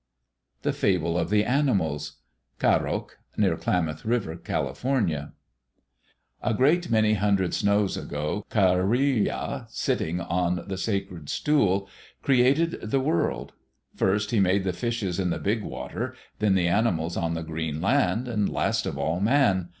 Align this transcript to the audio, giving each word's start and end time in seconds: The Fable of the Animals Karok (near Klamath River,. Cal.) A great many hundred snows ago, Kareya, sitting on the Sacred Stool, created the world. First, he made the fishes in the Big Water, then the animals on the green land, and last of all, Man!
The 0.63 0.73
Fable 0.73 1.15
of 1.15 1.29
the 1.29 1.45
Animals 1.45 2.13
Karok 2.59 3.17
(near 3.37 3.55
Klamath 3.55 4.03
River,. 4.03 4.35
Cal.) 4.35 4.75
A 6.41 6.53
great 6.55 6.89
many 6.89 7.13
hundred 7.13 7.53
snows 7.53 7.95
ago, 7.95 8.43
Kareya, 8.49 9.67
sitting 9.69 10.19
on 10.19 10.63
the 10.67 10.77
Sacred 10.79 11.29
Stool, 11.29 11.87
created 12.23 12.79
the 12.81 12.99
world. 12.99 13.53
First, 13.95 14.31
he 14.31 14.39
made 14.39 14.63
the 14.63 14.73
fishes 14.73 15.19
in 15.19 15.29
the 15.29 15.37
Big 15.37 15.61
Water, 15.61 16.15
then 16.39 16.55
the 16.55 16.67
animals 16.67 17.15
on 17.15 17.35
the 17.35 17.43
green 17.43 17.79
land, 17.79 18.27
and 18.27 18.49
last 18.49 18.87
of 18.87 18.97
all, 18.97 19.19
Man! 19.19 19.69